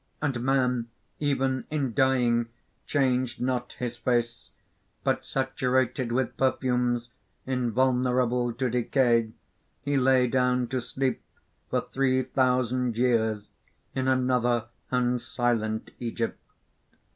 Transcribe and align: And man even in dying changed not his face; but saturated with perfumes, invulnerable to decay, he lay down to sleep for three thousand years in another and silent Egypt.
And 0.19 0.41
man 0.41 0.89
even 1.19 1.65
in 1.69 1.93
dying 1.93 2.49
changed 2.87 3.39
not 3.39 3.73
his 3.73 3.97
face; 3.97 4.49
but 5.03 5.23
saturated 5.23 6.11
with 6.11 6.35
perfumes, 6.37 7.11
invulnerable 7.45 8.51
to 8.53 8.67
decay, 8.67 9.29
he 9.83 9.97
lay 9.97 10.25
down 10.25 10.67
to 10.69 10.81
sleep 10.81 11.21
for 11.69 11.81
three 11.81 12.23
thousand 12.23 12.97
years 12.97 13.51
in 13.93 14.07
another 14.07 14.69
and 14.89 15.21
silent 15.21 15.91
Egypt. 15.99 16.39